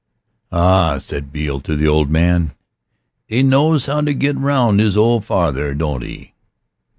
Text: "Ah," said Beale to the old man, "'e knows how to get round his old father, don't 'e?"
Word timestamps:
"Ah," 0.51 0.97
said 0.97 1.31
Beale 1.31 1.59
to 1.59 1.75
the 1.75 1.87
old 1.87 2.09
man, 2.09 2.53
"'e 3.31 3.43
knows 3.43 3.85
how 3.85 4.01
to 4.01 4.15
get 4.15 4.35
round 4.35 4.79
his 4.79 4.97
old 4.97 5.25
father, 5.25 5.75
don't 5.75 6.03
'e?" 6.03 6.33